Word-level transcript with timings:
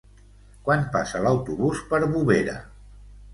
Quan 0.69 0.87
passa 0.95 1.21
l'autobús 1.25 1.83
per 1.93 2.01
Bovera? 2.15 2.57